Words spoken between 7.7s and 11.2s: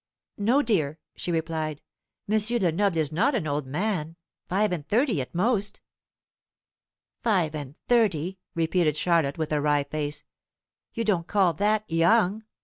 thirty!" repeated Charlotte, with a wry face; "you